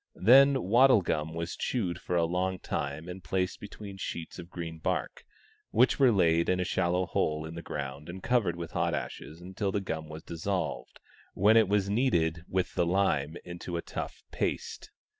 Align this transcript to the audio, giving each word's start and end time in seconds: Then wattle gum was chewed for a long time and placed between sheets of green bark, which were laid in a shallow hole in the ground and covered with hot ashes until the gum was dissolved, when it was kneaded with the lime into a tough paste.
Then 0.17 0.63
wattle 0.63 1.03
gum 1.03 1.35
was 1.35 1.55
chewed 1.55 2.01
for 2.01 2.15
a 2.15 2.25
long 2.25 2.57
time 2.57 3.07
and 3.07 3.23
placed 3.23 3.59
between 3.59 3.97
sheets 3.97 4.39
of 4.39 4.49
green 4.49 4.79
bark, 4.79 5.23
which 5.69 5.99
were 5.99 6.11
laid 6.11 6.49
in 6.49 6.59
a 6.59 6.63
shallow 6.65 7.05
hole 7.05 7.45
in 7.45 7.53
the 7.53 7.61
ground 7.61 8.09
and 8.09 8.23
covered 8.23 8.55
with 8.55 8.71
hot 8.71 8.95
ashes 8.95 9.39
until 9.41 9.71
the 9.71 9.79
gum 9.79 10.09
was 10.09 10.23
dissolved, 10.23 10.99
when 11.35 11.55
it 11.55 11.67
was 11.69 11.87
kneaded 11.87 12.43
with 12.47 12.73
the 12.73 12.87
lime 12.87 13.37
into 13.45 13.77
a 13.77 13.83
tough 13.83 14.23
paste. 14.31 14.89